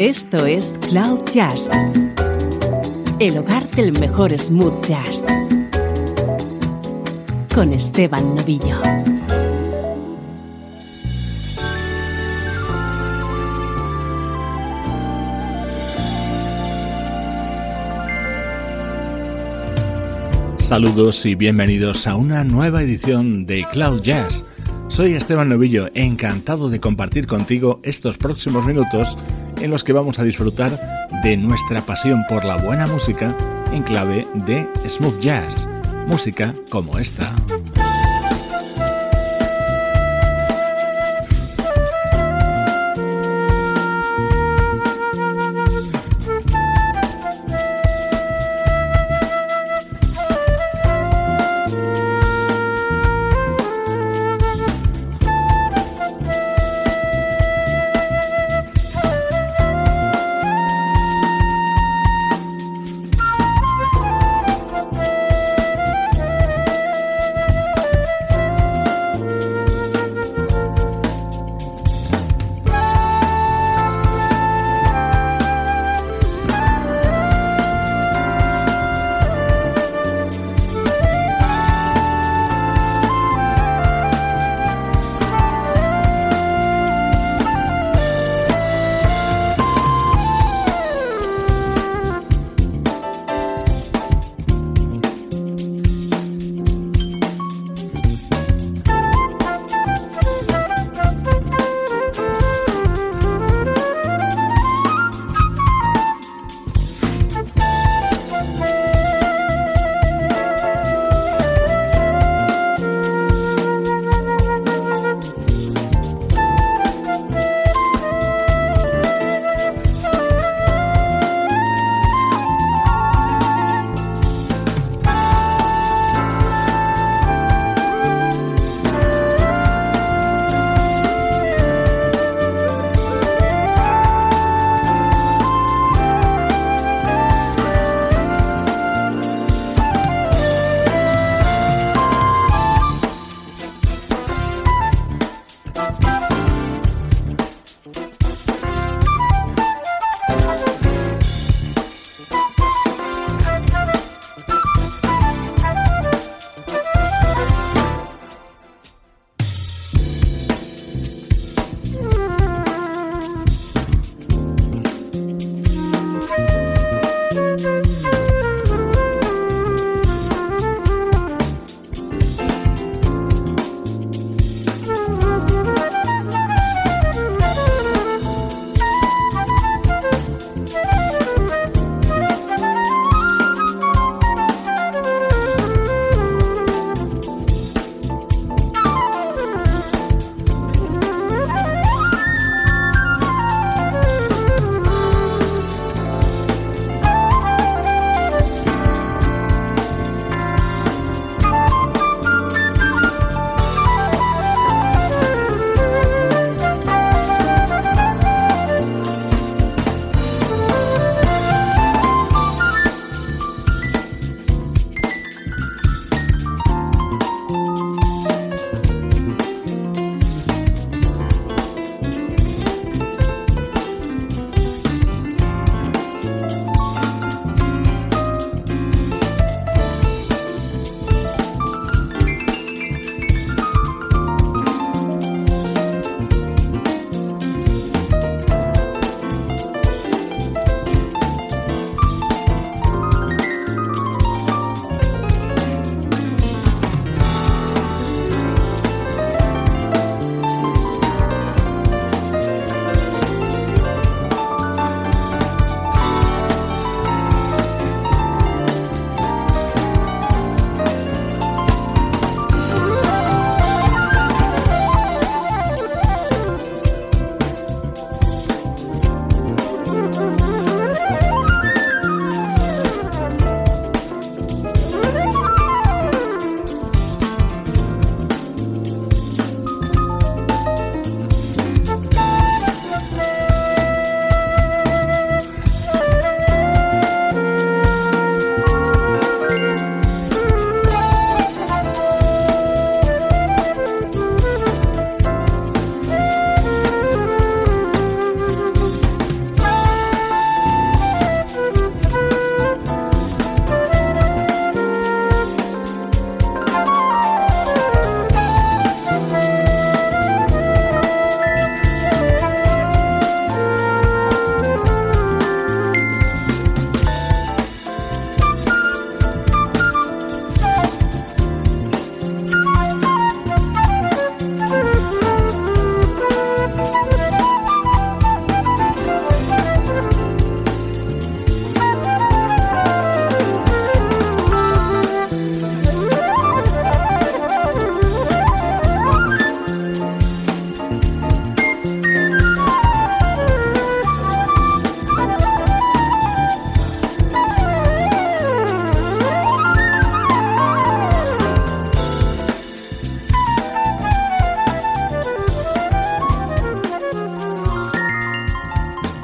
[0.00, 1.70] Esto es Cloud Jazz,
[3.20, 5.24] el hogar del mejor smooth jazz,
[7.54, 8.82] con Esteban Novillo.
[20.58, 24.44] Saludos y bienvenidos a una nueva edición de Cloud Jazz.
[24.88, 29.16] Soy Esteban Novillo, encantado de compartir contigo estos próximos minutos
[29.64, 30.78] en los que vamos a disfrutar
[31.22, 33.34] de nuestra pasión por la buena música
[33.72, 35.66] en clave de smooth jazz,
[36.06, 37.32] música como esta.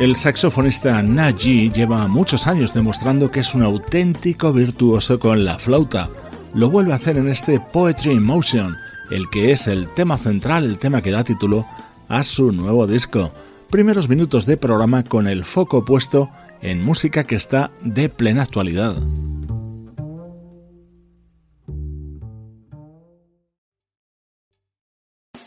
[0.00, 6.08] El saxofonista Naji lleva muchos años demostrando que es un auténtico virtuoso con la flauta.
[6.54, 8.78] Lo vuelve a hacer en este Poetry in Motion,
[9.10, 11.66] el que es el tema central, el tema que da título
[12.08, 13.30] a su nuevo disco.
[13.68, 16.30] Primeros minutos de programa con el foco puesto
[16.62, 18.96] en música que está de plena actualidad.